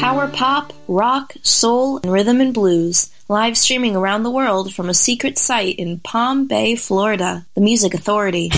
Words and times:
power 0.00 0.26
pop, 0.28 0.72
rock, 0.88 1.34
soul, 1.42 1.98
and 1.98 2.10
rhythm 2.10 2.40
and 2.40 2.54
blues. 2.54 3.10
Live 3.28 3.58
streaming 3.58 3.94
around 3.94 4.22
the 4.22 4.30
world 4.30 4.74
from 4.74 4.88
a 4.88 4.94
secret 4.94 5.36
site 5.36 5.76
in 5.76 5.98
Palm 6.00 6.46
Bay, 6.46 6.74
Florida. 6.74 7.44
The 7.54 7.60
Music 7.60 7.92
Authority. 7.92 8.50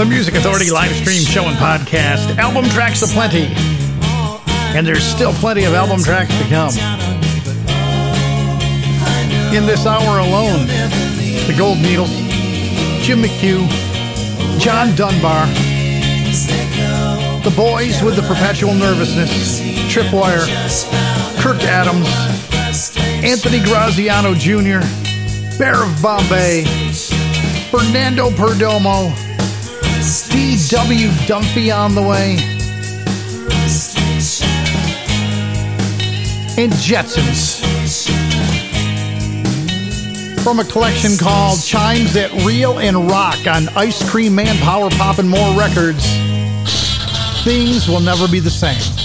The 0.00 0.06
Music 0.06 0.34
Authority 0.34 0.70
live 0.70 0.92
stream 0.92 1.20
show 1.20 1.44
and 1.44 1.58
podcast. 1.58 2.38
Album 2.38 2.64
tracks 2.70 3.02
aplenty. 3.02 3.52
And 4.74 4.86
there's 4.86 5.04
still 5.04 5.34
plenty 5.34 5.64
of 5.64 5.74
album 5.74 6.02
tracks 6.02 6.34
to 6.38 6.44
come. 6.44 6.72
In 9.54 9.66
this 9.66 9.84
hour 9.84 10.20
alone, 10.20 10.66
the 11.46 11.54
Gold 11.58 11.80
Needles, 11.80 12.08
Jim 13.04 13.20
McHugh, 13.20 13.68
John 14.58 14.96
Dunbar, 14.96 15.44
the 17.44 17.52
boys 17.54 18.02
with 18.02 18.16
the 18.16 18.22
perpetual 18.22 18.72
nervousness, 18.72 19.60
Tripwire, 19.92 20.46
Kirk 21.42 21.62
Adams, 21.64 22.08
Anthony 23.22 23.62
Graziano 23.62 24.32
Jr., 24.32 24.80
Bear 25.58 25.84
of 25.84 26.00
Bombay, 26.00 26.64
Fernando 27.70 28.30
Perdomo, 28.30 29.29
D.W. 30.68 31.08
Dunphy 31.26 31.74
on 31.74 31.94
the 31.94 32.02
way, 32.02 32.32
and 36.62 36.70
Jetsons. 36.74 37.60
From 40.44 40.60
a 40.60 40.64
collection 40.64 41.16
called 41.16 41.62
Chimes 41.64 42.12
That 42.12 42.30
Reel 42.44 42.78
and 42.78 43.08
Rock 43.10 43.46
on 43.46 43.68
Ice 43.70 44.08
Cream 44.10 44.34
Man 44.34 44.56
Power 44.58 44.90
Pop 44.90 45.18
and 45.18 45.30
More 45.30 45.58
Records, 45.58 46.04
things 47.42 47.88
will 47.88 48.00
never 48.00 48.28
be 48.28 48.38
the 48.38 48.50
same. 48.50 48.99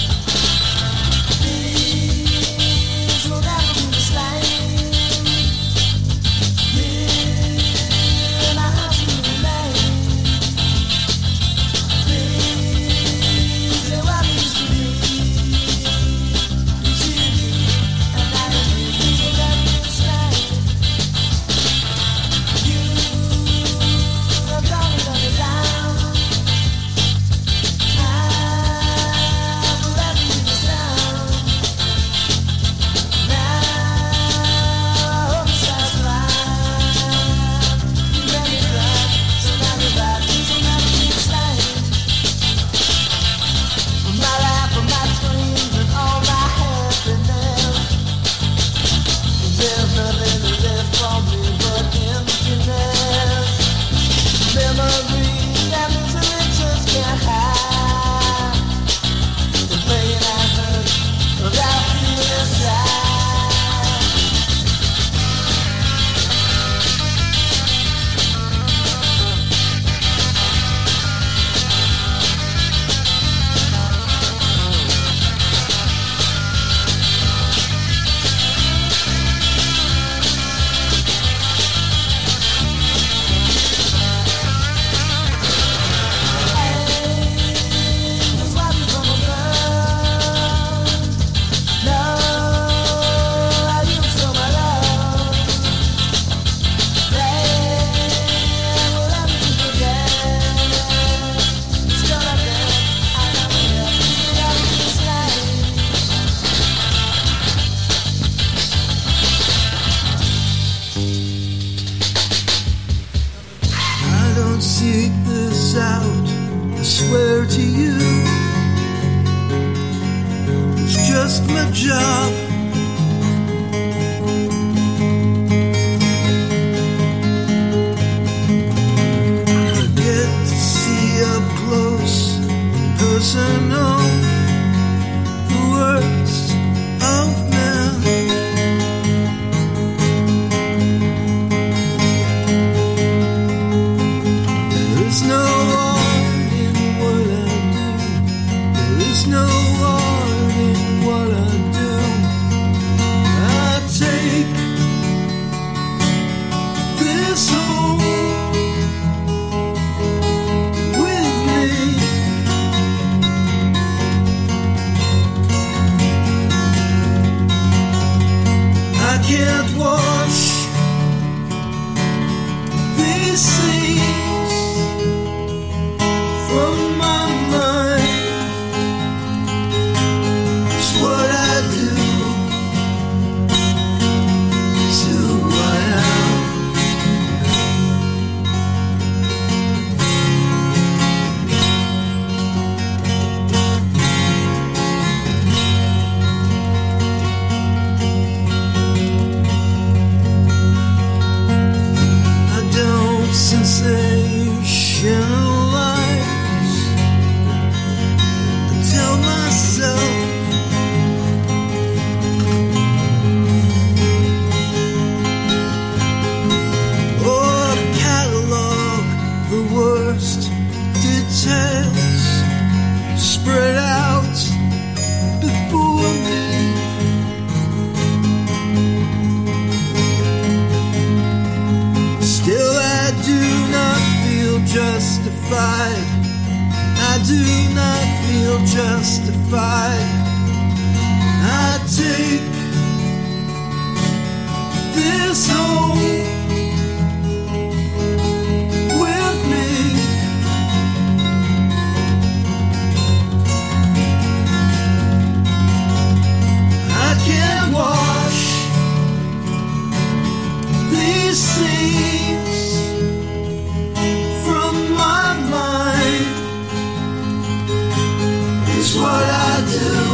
do 269.66 270.05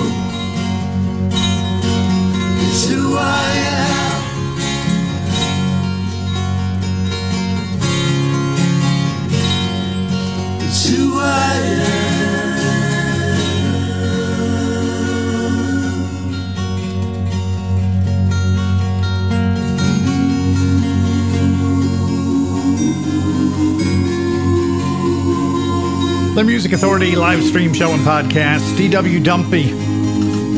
Music 26.52 26.72
Authority 26.72 27.16
live 27.16 27.43
stream 27.43 27.72
show 27.72 27.93
and 27.93 28.02
podcast. 28.02 28.76
D.W. 28.76 29.20
Dunphy 29.20 29.70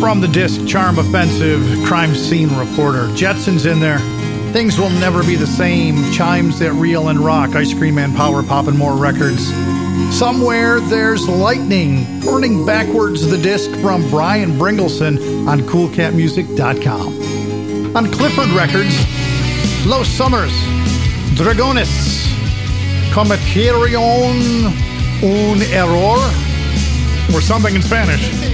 from 0.00 0.20
the 0.20 0.26
disc 0.26 0.67
Charm 0.67 0.99
Offensive 0.99 1.62
Crime 1.87 2.17
Scene 2.17 2.52
Reporter. 2.56 3.06
Jetson's 3.14 3.64
in 3.64 3.79
there. 3.79 4.00
Things 4.52 4.76
will 4.76 4.91
never 4.91 5.23
be 5.23 5.37
the 5.37 5.46
same. 5.46 6.11
Chimes 6.11 6.58
that 6.58 6.73
reel 6.73 7.11
and 7.11 7.20
rock. 7.20 7.55
Ice 7.55 7.73
Cream 7.73 7.94
Man 7.94 8.12
Power 8.12 8.43
Pop 8.43 8.67
and 8.67 8.76
more 8.76 8.96
records. 8.96 9.46
Somewhere 10.12 10.81
there's 10.81 11.29
lightning 11.29 12.20
burning 12.23 12.67
backwards 12.67 13.31
the 13.31 13.38
disc 13.38 13.70
from 13.81 14.02
Brian 14.11 14.58
Bringleson 14.58 15.46
on 15.46 15.61
CoolCatMusic.com. 15.61 17.96
On 17.96 18.11
Clifford 18.11 18.49
Records, 18.49 18.96
Los 19.87 20.08
Summers, 20.08 20.50
Dragonis, 21.37 22.26
Cometarion 23.12 24.94
un 25.24 25.62
error 25.72 26.19
or 27.32 27.40
something 27.40 27.74
in 27.74 27.82
Spanish. 27.82 28.54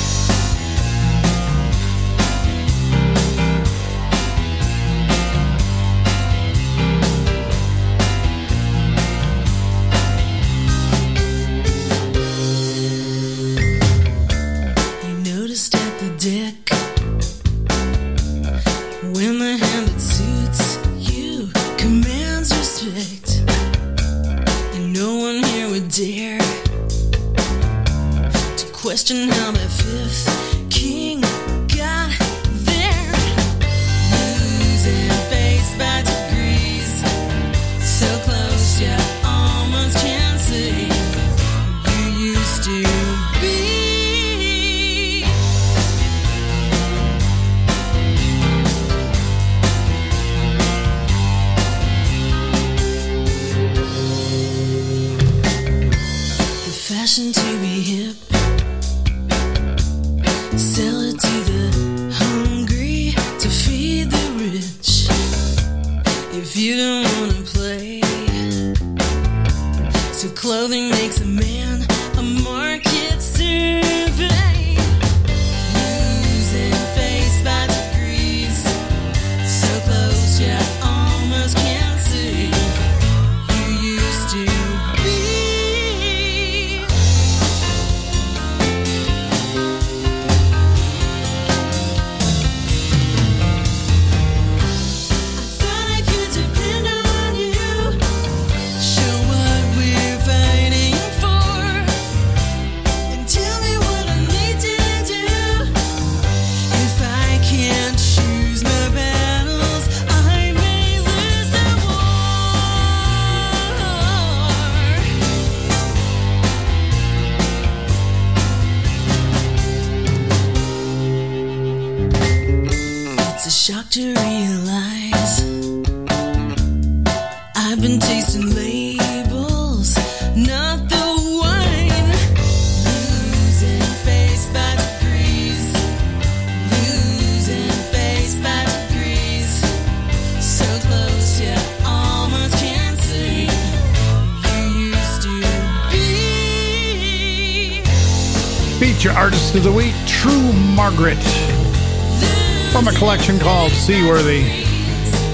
Seaworthy, 153.91 154.63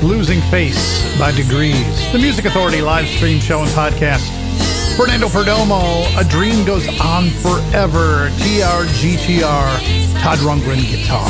Losing 0.02 0.42
Face 0.50 1.20
by 1.20 1.32
Degrees, 1.32 2.12
the 2.12 2.18
Music 2.18 2.46
Authority 2.46 2.82
live 2.82 3.08
stream 3.08 3.40
show 3.40 3.62
and 3.62 3.70
podcast. 3.70 4.26
Fernando 4.98 5.28
Perdomo, 5.28 6.08
A 6.20 6.28
Dream 6.28 6.66
Goes 6.66 6.88
On 7.00 7.30
Forever, 7.30 8.32
TRGTR, 8.40 10.22
Todd 10.24 10.40
Rundgren 10.40 10.82
Guitar. 10.90 11.30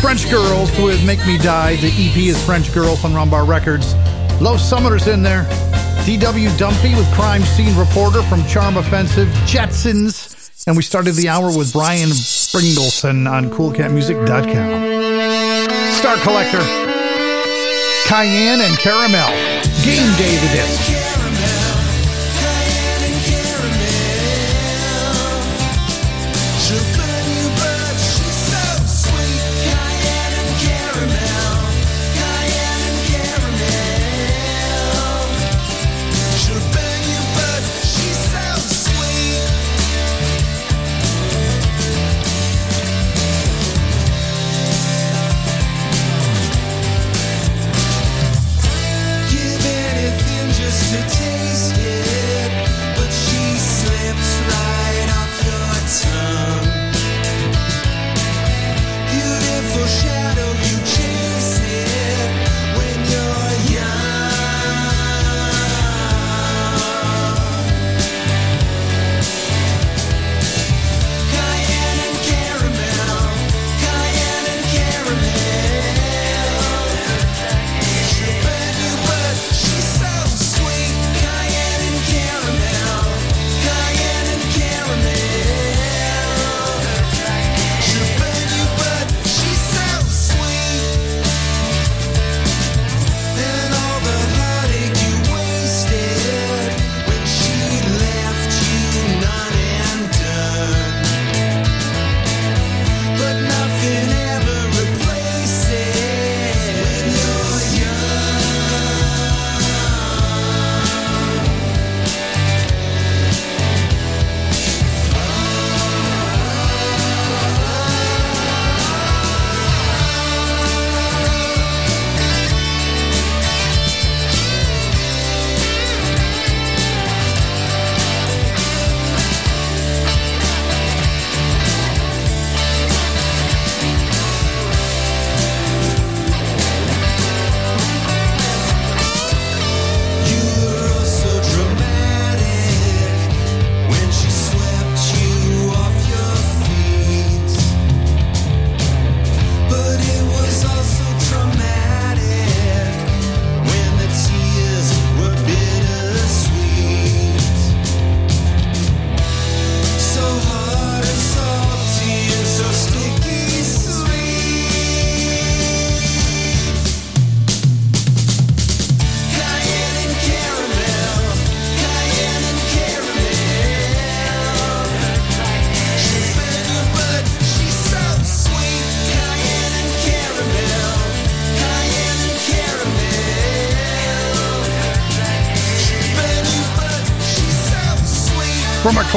French 0.00 0.28
Girls 0.28 0.76
with 0.80 1.06
Make 1.06 1.24
Me 1.24 1.38
Die, 1.38 1.76
the 1.76 1.86
EP 1.86 2.16
is 2.16 2.44
French 2.44 2.74
Girls 2.74 3.04
on 3.04 3.12
Rumbar 3.12 3.46
Records. 3.46 3.94
Low 4.42 4.56
Summer's 4.56 5.06
in 5.06 5.22
there. 5.22 5.44
DW 6.04 6.48
Dunphy 6.58 6.96
with 6.96 7.08
Crime 7.14 7.42
Scene 7.42 7.78
Reporter 7.78 8.22
from 8.24 8.44
Charm 8.48 8.76
Offensive, 8.76 9.28
Jetsons. 9.46 10.66
And 10.66 10.76
we 10.76 10.82
started 10.82 11.12
the 11.12 11.28
hour 11.28 11.56
with 11.56 11.72
Brian 11.72 12.08
Springleson 12.08 13.30
on 13.30 13.50
CoolCatMusic.com. 13.50 14.95
Star 15.96 16.18
Collector, 16.18 16.60
Cayenne 18.06 18.60
and 18.60 18.78
Caramel. 18.78 19.30
Game 19.82 20.14
Day 20.18 20.36
the 20.36 20.48
Disc. 20.52 21.15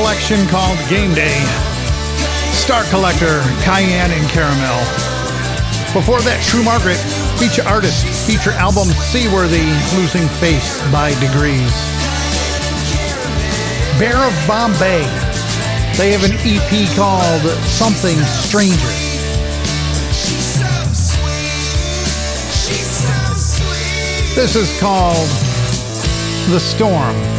Collection 0.10 0.48
called 0.48 0.80
Game 0.89 1.13
Day. 1.13 1.38
Star 2.52 2.84
Collector, 2.89 3.41
Cayenne 3.62 4.10
and 4.10 4.28
Caramel. 4.30 4.82
Before 5.93 6.19
that, 6.26 6.41
True 6.50 6.63
Margaret, 6.63 6.98
feature 7.38 7.62
artist, 7.69 8.10
feature 8.26 8.50
album 8.58 8.89
Seaworthy, 8.89 9.69
Losing 9.93 10.26
Face 10.41 10.82
by 10.89 11.13
Degrees. 11.22 11.69
Bear 14.02 14.17
of 14.17 14.34
Bombay, 14.50 15.06
they 15.93 16.10
have 16.10 16.26
an 16.26 16.34
EP 16.41 16.89
called 16.98 17.45
Something 17.69 18.17
Stranger. 18.26 18.89
This 24.34 24.56
is 24.58 24.74
called 24.82 25.30
The 26.50 26.58
Storm. 26.58 27.38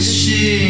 she? 0.00 0.67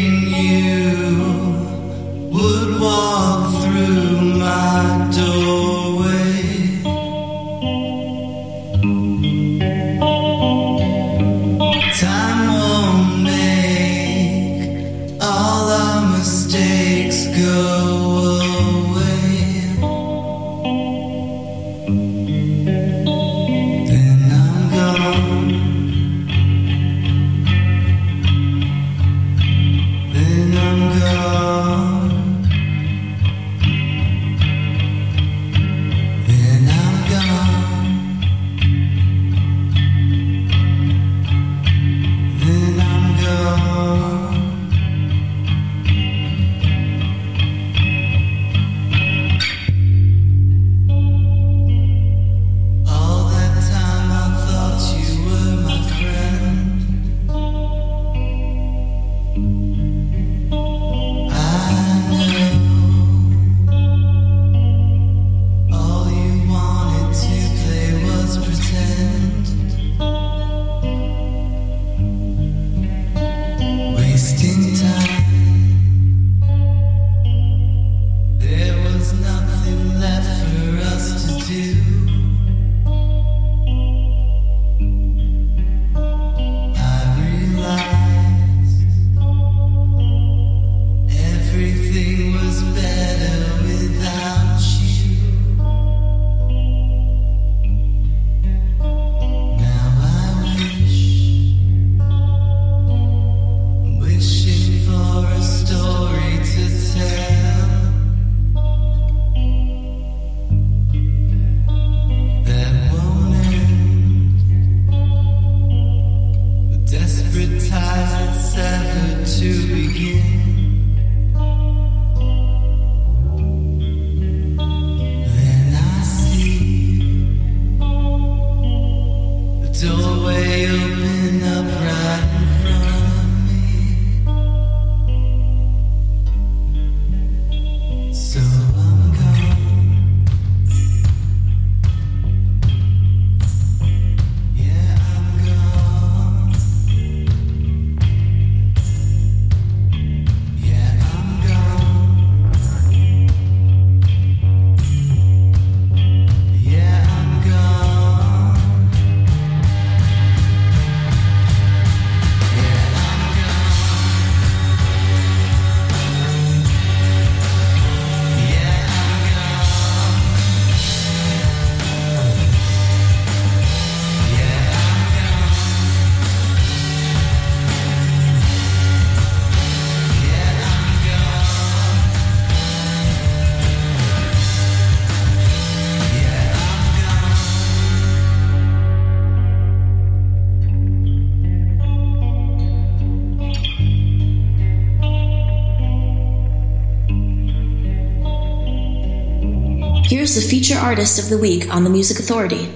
Here's 200.28 200.44
the 200.44 200.50
feature 200.50 200.78
artist 200.78 201.18
of 201.18 201.30
the 201.30 201.38
week 201.38 201.74
on 201.74 201.84
the 201.84 201.88
Music 201.88 202.18
Authority. 202.18 202.68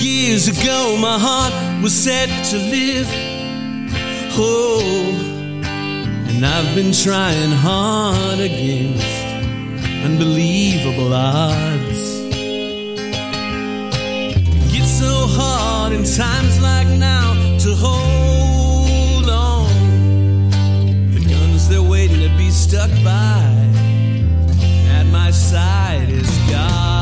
Years 0.00 0.48
ago, 0.48 0.96
my 0.98 1.18
heart 1.18 1.82
was 1.82 1.92
set 1.92 2.30
to 2.46 2.56
live. 2.56 3.06
Oh, 4.38 4.80
and 6.28 6.46
I've 6.46 6.74
been 6.74 6.94
trying 6.94 7.50
hard 7.50 8.40
against 8.40 9.04
unbelievable 10.02 11.12
odds. 11.12 12.19
So 15.00 15.26
hard 15.28 15.94
in 15.94 16.04
times 16.04 16.60
like 16.60 16.86
now 16.86 17.32
to 17.60 17.74
hold 17.74 19.30
on. 19.30 20.50
The 21.14 21.24
guns 21.26 21.70
they're 21.70 21.80
waiting 21.80 22.20
to 22.20 22.28
be 22.36 22.50
stuck 22.50 22.90
by 23.02 23.40
at 24.90 25.04
my 25.04 25.30
side 25.30 26.10
is 26.10 26.28
God. 26.50 26.99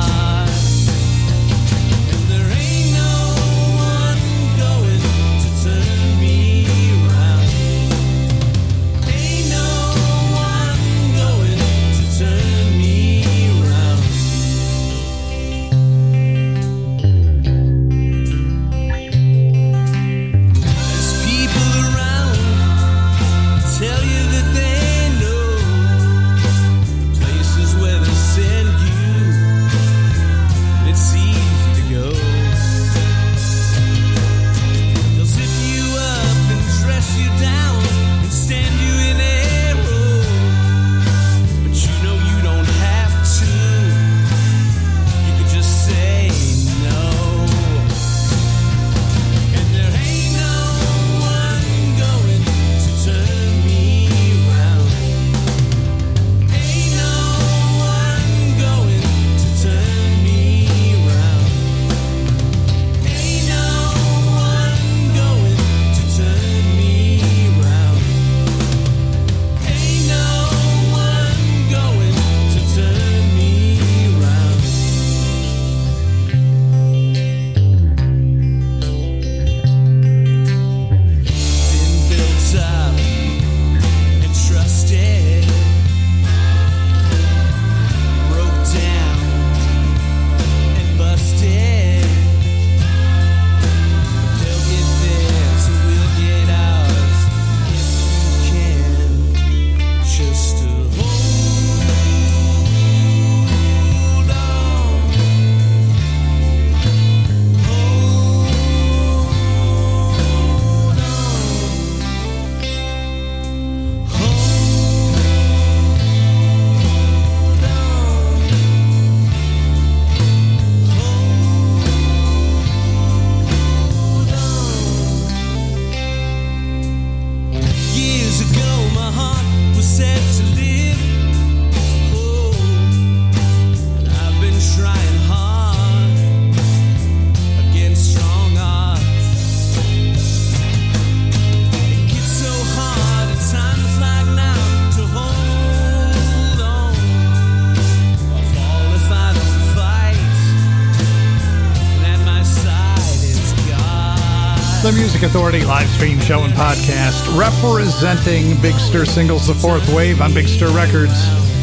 Authority 155.59 155.67
live 155.67 155.89
stream 155.91 156.21
show 156.21 156.43
and 156.45 156.53
podcast 156.53 157.37
representing 157.37 158.61
Big 158.61 158.75
Stir 158.75 159.05
Singles 159.05 159.49
The 159.49 159.55
Fourth 159.55 159.89
Wave 159.93 160.21
on 160.21 160.33
Big 160.33 160.47
Stir 160.47 160.71
Records. 160.73 161.15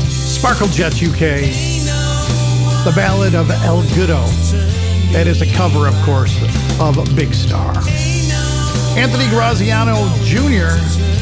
Sparkle 0.10 0.68
Jets 0.68 1.02
UK. 1.02 1.46
The 2.84 2.92
Ballad 2.94 3.36
of 3.36 3.50
El 3.64 3.84
Goodo. 3.96 4.26
That 5.14 5.28
is 5.28 5.42
a 5.42 5.46
cover, 5.54 5.88
of 5.88 5.96
course, 6.04 6.36
of 6.80 6.96
Big 7.16 7.34
Star. 7.34 7.74
Anthony 8.98 9.30
Graziano 9.30 9.96
Jr. 10.24 10.76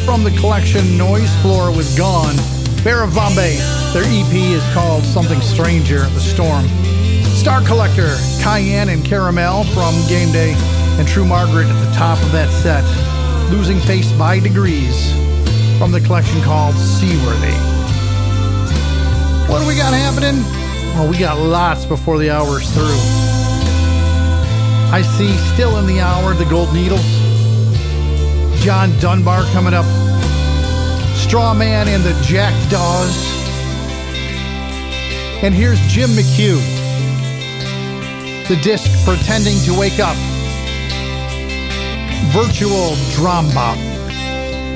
from 0.05 0.23
the 0.23 0.35
collection 0.39 0.97
Noise 0.97 1.33
Floor 1.41 1.69
was 1.75 1.95
gone. 1.95 2.35
Bear 2.83 3.03
of 3.03 3.13
Bombay. 3.13 3.57
Their 3.93 4.03
EP 4.05 4.33
is 4.33 4.63
called 4.73 5.03
Something 5.03 5.41
Stranger, 5.41 5.99
The 5.99 6.19
Storm. 6.19 6.65
Star 7.35 7.61
Collector, 7.61 8.15
Cayenne 8.41 8.89
and 8.89 9.05
Caramel 9.05 9.63
from 9.65 9.93
Game 10.07 10.31
Day, 10.31 10.55
and 10.99 11.07
True 11.07 11.25
Margaret 11.25 11.67
at 11.67 11.85
the 11.85 11.91
top 11.95 12.21
of 12.23 12.31
that 12.31 12.49
set. 12.49 12.83
Losing 13.51 13.79
Face 13.79 14.11
by 14.13 14.39
Degrees 14.39 15.11
from 15.77 15.91
the 15.91 15.99
collection 16.01 16.41
called 16.41 16.75
Seaworthy. 16.75 17.53
What 19.51 19.59
do 19.59 19.67
we 19.67 19.75
got 19.75 19.93
happening? 19.93 20.41
Well, 20.95 21.09
we 21.09 21.17
got 21.17 21.37
lots 21.37 21.85
before 21.85 22.17
the 22.17 22.29
hour's 22.29 22.69
through. 22.73 22.99
I 24.91 25.01
see 25.17 25.33
still 25.53 25.79
in 25.79 25.87
the 25.87 25.99
hour 25.99 26.33
the 26.33 26.45
Gold 26.45 26.73
Needles. 26.73 27.01
John 28.63 28.97
Dunbar 28.99 29.43
coming 29.51 29.73
up. 29.73 29.85
Strawman 31.15 31.87
and 31.87 32.03
the 32.03 32.13
Jackdaws. 32.23 33.15
And 35.43 35.53
here's 35.53 35.79
Jim 35.81 36.11
McHugh. 36.11 36.61
The 38.47 38.55
disc 38.61 38.89
Pretending 39.05 39.57
to 39.65 39.77
Wake 39.77 39.99
Up. 39.99 40.32
Virtual 42.33 42.95
Drum 43.11 43.47
Bop. 43.53 43.77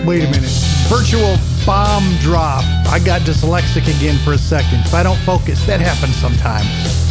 Wait 0.05 0.23
a 0.23 0.29
minute. 0.29 0.51
Virtual 0.87 1.37
Bomb 1.65 2.15
Drop. 2.19 2.63
I 2.85 2.99
got 3.03 3.21
dyslexic 3.21 3.87
again 3.97 4.19
for 4.23 4.33
a 4.33 4.37
second. 4.37 4.81
If 4.81 4.93
I 4.93 5.01
don't 5.01 5.17
focus, 5.21 5.65
that 5.65 5.81
happens 5.81 6.15
sometimes. 6.17 7.06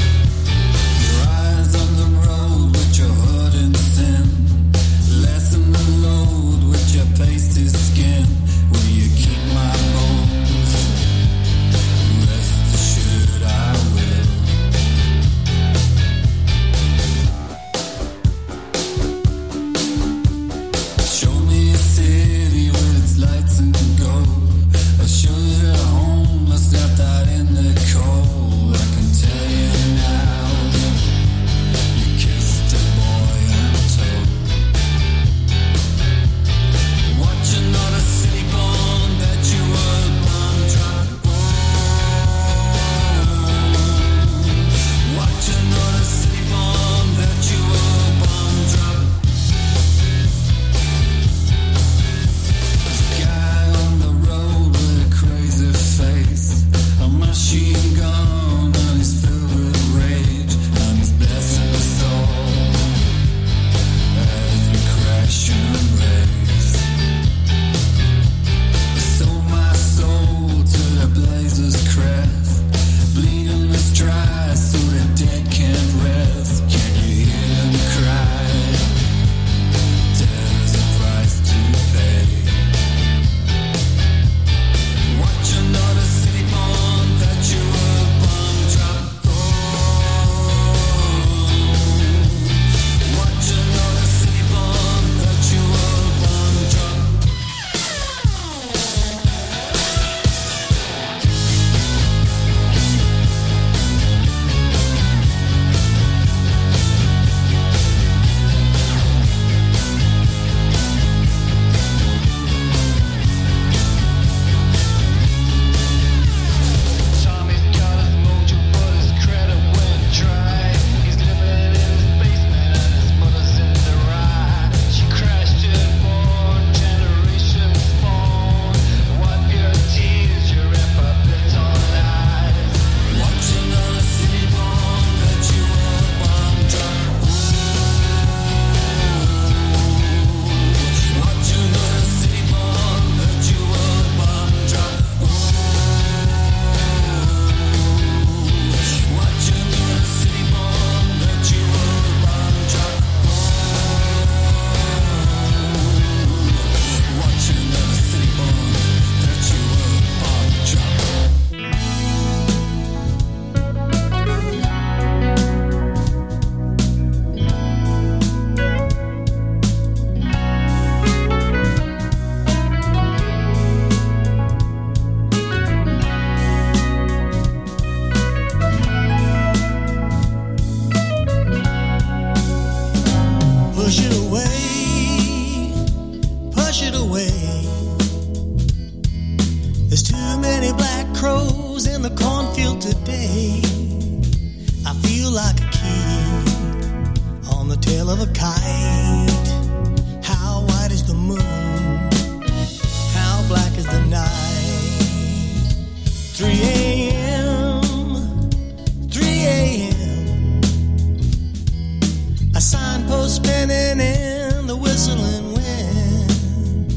Signpost 212.67 213.37
spinning 213.37 214.01
in 214.01 214.67
the 214.67 214.75
whistling 214.77 215.55
wind. 215.55 216.93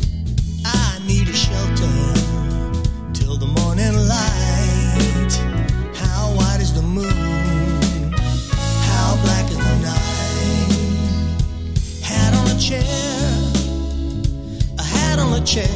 I 0.66 1.00
need 1.06 1.30
a 1.30 1.34
shelter 1.34 1.86
till 3.14 3.38
the 3.38 3.46
morning 3.46 3.96
light. 4.08 5.34
How 5.94 6.34
white 6.34 6.60
is 6.60 6.74
the 6.74 6.82
moon? 6.82 8.14
How 8.90 9.16
black 9.24 9.46
is 9.52 9.58
the 9.58 9.76
night? 9.90 11.42
Hat 12.02 12.34
on 12.34 12.48
a 12.48 12.60
chair, 12.60 12.84
a 14.80 14.84
hat 14.84 15.20
on 15.20 15.40
a 15.40 15.46
chair. 15.46 15.70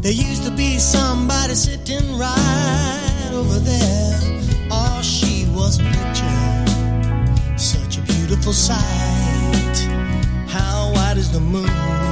There 0.00 0.12
used 0.12 0.44
to 0.44 0.52
be 0.52 0.78
somebody 0.78 1.56
sitting 1.56 2.16
right 2.16 3.30
over 3.32 3.58
there. 3.58 4.20
Oh, 4.70 5.00
she 5.02 5.48
was 5.50 5.80
a 5.80 6.11
beautiful 8.42 8.52
sight. 8.52 9.78
How 10.48 10.90
wide 10.92 11.16
is 11.16 11.30
the 11.30 11.38
moon? 11.38 12.11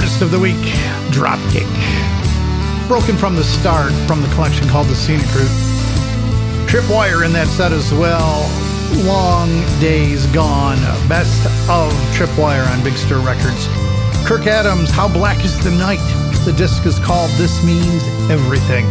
artist 0.00 0.22
of 0.22 0.30
the 0.30 0.38
week, 0.38 0.56
Dropkick. 1.12 1.68
Broken 2.88 3.18
from 3.18 3.36
the 3.36 3.44
start 3.44 3.92
from 4.08 4.22
the 4.22 4.28
collection 4.28 4.66
called 4.66 4.86
The 4.86 4.94
Scenic 4.94 5.26
Route. 5.34 5.50
Tripwire 6.66 7.26
in 7.26 7.34
that 7.34 7.48
set 7.48 7.70
as 7.70 7.92
well. 7.92 8.48
Long 9.04 9.50
Days 9.78 10.24
Gone. 10.28 10.78
Best 11.06 11.44
of 11.68 11.92
Tripwire 12.16 12.66
on 12.72 12.82
Big 12.82 12.94
Stir 12.94 13.20
Records. 13.20 13.68
Kirk 14.26 14.46
Adams, 14.46 14.90
How 14.90 15.06
Black 15.06 15.44
is 15.44 15.62
the 15.62 15.70
Night. 15.70 16.00
The 16.46 16.54
disc 16.54 16.86
is 16.86 16.98
called 16.98 17.30
This 17.32 17.62
Means 17.62 18.02
Everything. 18.30 18.86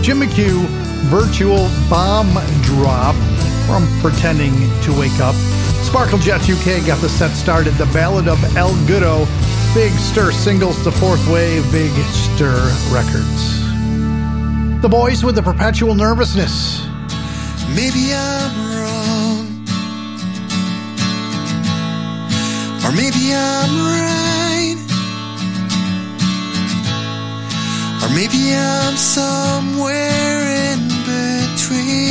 Jim 0.00 0.20
McHugh, 0.20 0.64
Virtual 1.10 1.68
Bomb 1.90 2.30
Drop 2.62 3.16
from 3.66 3.84
Pretending 4.00 4.54
to 4.82 4.96
Wake 4.96 5.18
Up. 5.18 5.34
Sparkle 5.82 6.18
Jets 6.18 6.48
UK 6.48 6.86
got 6.86 7.00
the 7.00 7.08
set 7.08 7.32
started. 7.32 7.74
The 7.74 7.86
Ballad 7.86 8.28
of 8.28 8.38
El 8.56 8.70
Goodo. 8.86 9.26
Big 9.76 9.92
Stir 9.98 10.32
singles, 10.32 10.82
The 10.84 10.90
Fourth 10.90 11.28
Wave, 11.28 11.70
Big 11.70 11.92
Stir 12.06 12.56
Records. 12.90 13.60
The 14.80 14.88
boys 14.88 15.22
with 15.22 15.34
the 15.34 15.42
perpetual 15.42 15.94
nervousness. 15.94 16.80
Maybe 17.74 18.14
I'm 18.14 18.54
wrong. 18.72 19.46
Or 22.86 22.92
maybe 22.92 23.34
I'm 23.34 23.76
right. 24.00 24.78
Or 28.02 28.08
maybe 28.14 28.54
I'm 28.56 28.96
somewhere 28.96 30.72
in 30.72 30.88
between. 31.04 32.05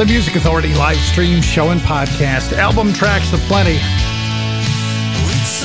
The 0.00 0.06
Music 0.06 0.34
Authority 0.36 0.74
live 0.76 0.96
stream 0.96 1.42
show 1.42 1.68
and 1.72 1.80
podcast. 1.82 2.56
Album 2.56 2.90
tracks 2.90 3.34
aplenty. 3.34 3.76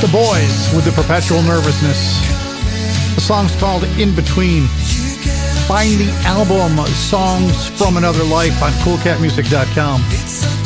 The 0.04 0.12
Boys 0.12 0.76
with 0.76 0.84
the 0.84 0.92
Perpetual 0.92 1.42
Nervousness. 1.42 2.20
The 3.16 3.22
song's 3.22 3.56
called 3.56 3.86
In 3.98 4.14
Between. 4.14 4.68
Find 5.72 5.90
the 5.96 6.12
album 6.28 6.86
Songs 6.88 7.70
from 7.80 7.96
Another 7.96 8.26
Life 8.26 8.62
on 8.62 8.74
coolcatmusic.com. 8.84 10.02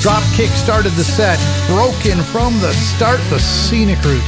Dropkick 0.01 0.49
started 0.57 0.93
the 0.93 1.03
set, 1.03 1.37
broken 1.67 2.23
from 2.23 2.59
the 2.61 2.73
start, 2.73 3.19
the 3.29 3.37
scenic 3.37 4.01
route. 4.03 4.23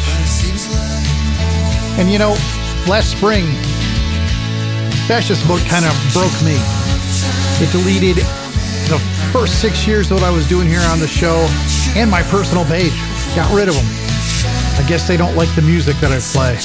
And 1.98 2.12
you 2.12 2.20
know, 2.20 2.38
last 2.88 3.18
spring, 3.18 3.48
Fascist 5.08 5.48
Book 5.48 5.62
kind 5.62 5.86
of 5.86 5.98
broke 6.14 6.38
me. 6.46 6.62
It 7.58 7.72
deleted 7.72 8.24
first 9.32 9.62
six 9.62 9.88
years 9.88 10.12
of 10.12 10.20
what 10.20 10.28
I 10.28 10.30
was 10.30 10.48
doing 10.48 10.68
here 10.68 10.84
on 10.92 11.00
the 11.00 11.08
show 11.08 11.48
and 11.96 12.12
my 12.12 12.22
personal 12.24 12.66
page. 12.66 12.92
Got 13.34 13.54
rid 13.56 13.70
of 13.70 13.76
them. 13.76 13.86
I 14.76 14.86
guess 14.88 15.08
they 15.08 15.16
don't 15.16 15.36
like 15.36 15.54
the 15.56 15.62
music 15.62 15.96
that 16.02 16.12
I 16.12 16.20
play. 16.20 16.60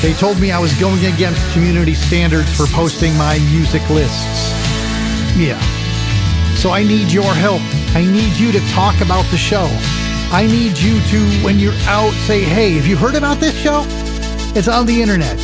They 0.00 0.16
told 0.18 0.40
me 0.40 0.50
I 0.50 0.58
was 0.58 0.72
going 0.80 1.04
against 1.04 1.40
community 1.52 1.94
standards 1.94 2.50
for 2.56 2.66
posting 2.72 3.14
my 3.16 3.38
music 3.52 3.86
lists. 3.90 4.50
Yeah. 5.36 5.60
So 6.56 6.70
I 6.70 6.82
need 6.82 7.12
your 7.12 7.34
help. 7.34 7.60
I 7.94 8.04
need 8.04 8.36
you 8.36 8.50
to 8.52 8.60
talk 8.72 9.00
about 9.00 9.24
the 9.30 9.36
show. 9.36 9.68
I 10.32 10.46
need 10.46 10.78
you 10.78 10.98
to, 10.98 11.44
when 11.44 11.58
you're 11.58 11.76
out, 11.84 12.12
say, 12.24 12.40
hey, 12.40 12.72
have 12.72 12.86
you 12.86 12.96
heard 12.96 13.14
about 13.14 13.38
this 13.38 13.54
show? 13.54 13.84
It's 14.56 14.68
on 14.68 14.86
the 14.86 15.02
internet. 15.02 15.38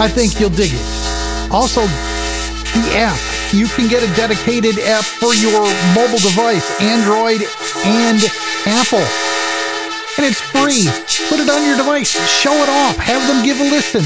I 0.00 0.08
think 0.08 0.40
you'll 0.40 0.50
dig 0.50 0.72
it. 0.72 1.52
Also, 1.52 1.82
the 1.82 2.92
app. 2.96 3.29
You 3.52 3.66
can 3.66 3.88
get 3.88 4.02
a 4.02 4.14
dedicated 4.14 4.78
app 4.78 5.04
for 5.04 5.34
your 5.34 5.60
mobile 5.94 6.22
device, 6.22 6.62
Android 6.80 7.42
and 7.84 8.22
Apple. 8.66 9.02
And 10.16 10.26
it's 10.26 10.40
free. 10.40 10.86
Put 11.28 11.40
it 11.40 11.50
on 11.50 11.66
your 11.66 11.76
device. 11.76 12.10
Show 12.10 12.52
it 12.52 12.68
off. 12.68 12.96
Have 12.96 13.26
them 13.26 13.44
give 13.44 13.58
a 13.60 13.64
listen. 13.64 14.04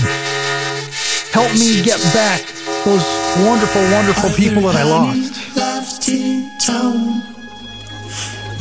Help 1.32 1.52
me 1.52 1.82
get 1.82 2.00
back 2.14 2.40
those 2.84 3.04
wonderful, 3.44 3.82
wonderful 3.92 4.30
people 4.30 4.62
that 4.62 4.76
I 4.76 4.84
lost. 4.84 5.56
Left 5.56 6.08
in 6.08 6.50
town. 6.58 7.22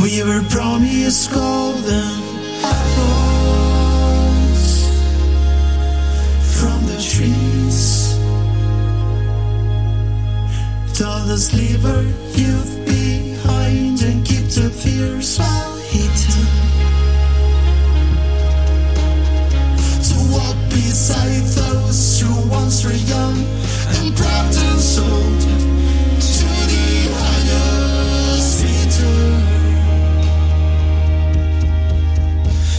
We 0.01 0.23
were 0.23 0.43
promised 0.49 1.31
golden 1.31 2.23
apples 2.63 3.32
Us 11.01 11.51
leave 11.53 11.83
our 11.85 12.03
youth 12.37 12.85
behind 12.85 13.99
and 14.03 14.23
keep 14.23 14.45
the 14.45 14.69
fears 14.69 15.39
well 15.39 15.75
hidden. 15.77 16.45
To 20.07 20.15
walk 20.31 20.55
beside 20.69 21.41
those 21.57 22.21
who 22.21 22.47
once 22.47 22.85
were 22.85 22.93
young 22.93 23.37
and 23.97 24.15
proud 24.15 24.53
and 24.53 24.79
sold 24.79 25.41
to 26.21 26.45
the. 26.69 27.03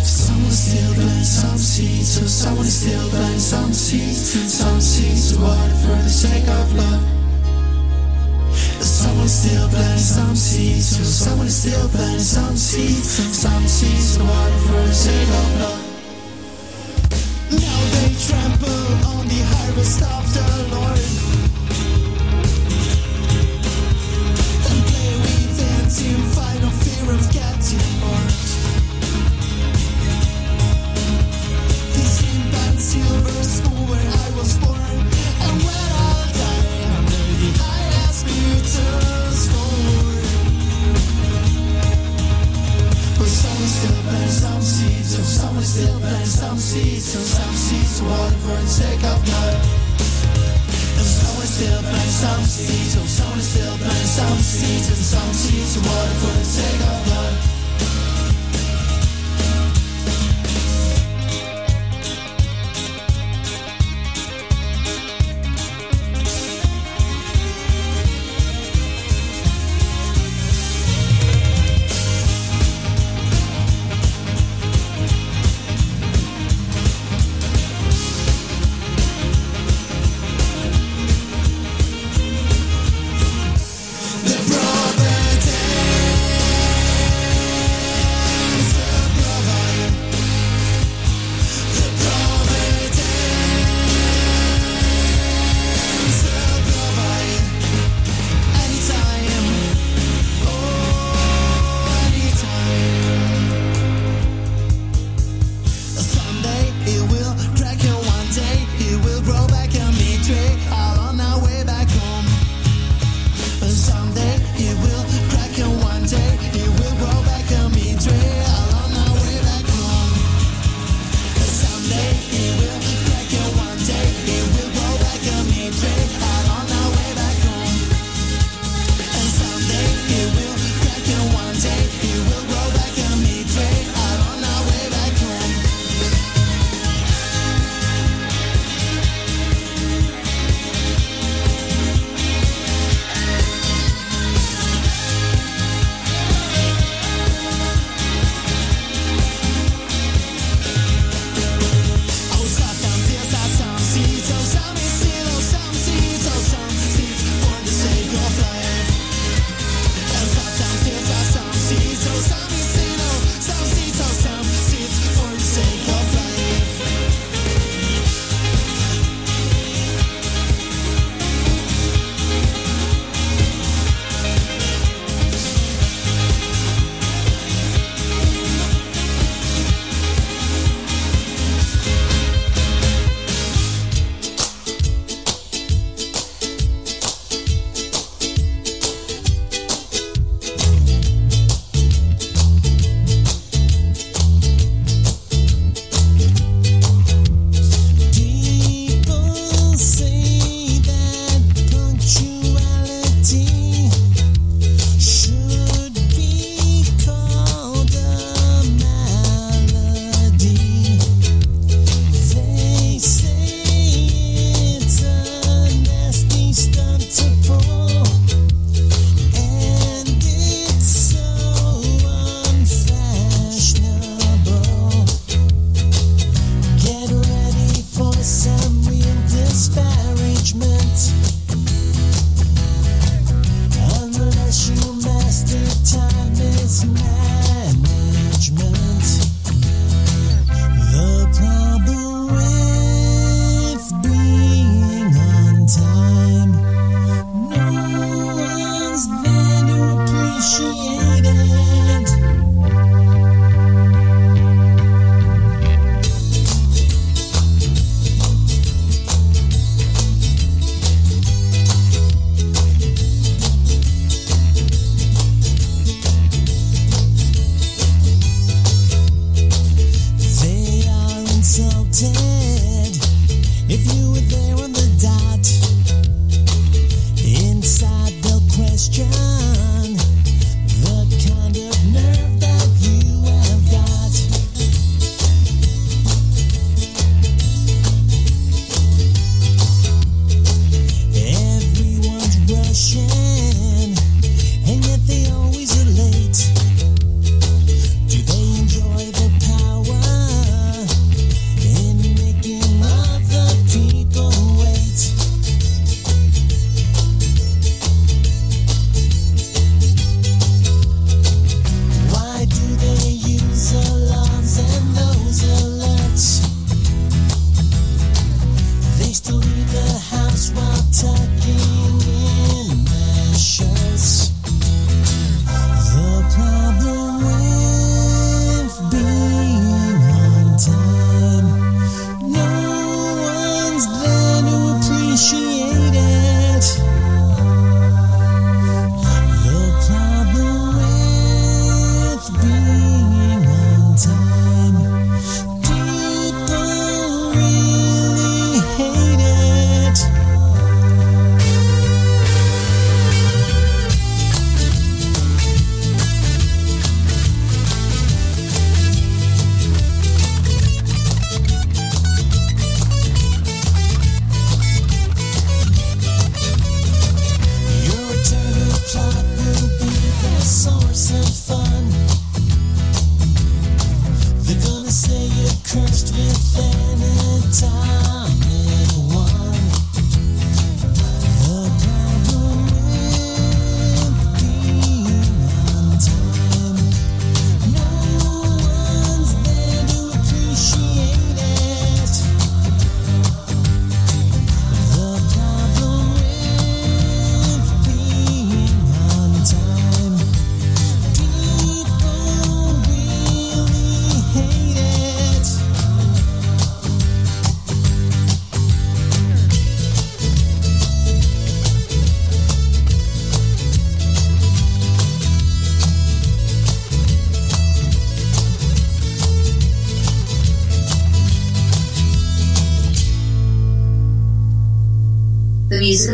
Someone 0.04 0.52
still 0.52 0.94
some 1.24 1.58
seeds, 1.58 2.12
so 2.14 2.26
someone 2.26 2.66
still 2.66 3.10
some 3.40 3.72
some 4.52 4.73
someone 11.24 11.48
still 11.48 11.88
plant 11.88 12.20
some 12.20 12.54
seeds, 12.54 13.08
some 13.34 13.66
seeds 13.66 14.18
water 14.18 14.58
for 14.66 14.82
the 14.86 14.92
sake 14.92 15.28
of 15.40 15.60
love. 15.62 15.82
Now 17.50 17.80
they 17.94 18.12
trample 18.26 18.88
on 19.08 19.24
the 19.32 19.40
harvest 19.52 20.02
of 20.02 20.24
the 20.34 20.46
Lord 20.74 20.83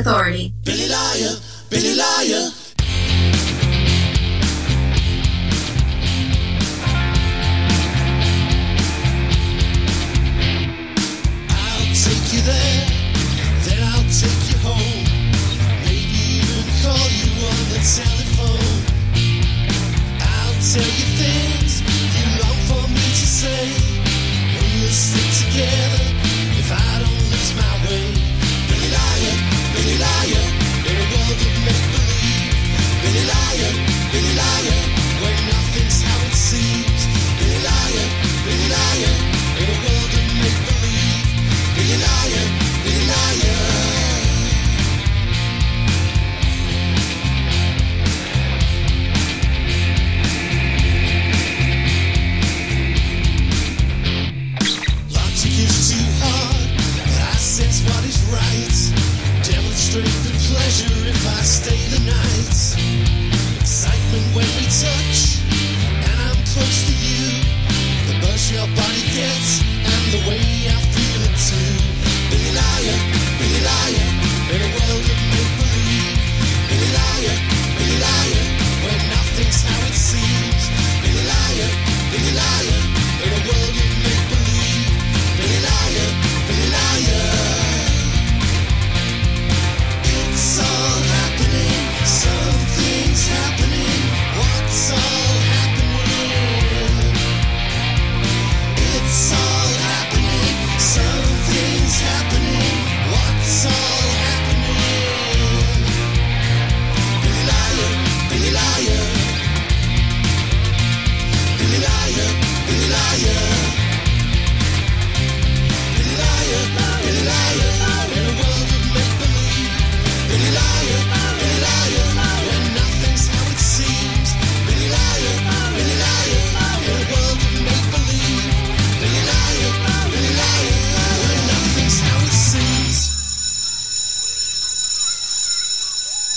Authority. 0.01 0.39